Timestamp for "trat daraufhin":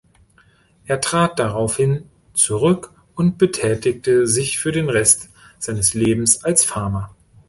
0.99-2.09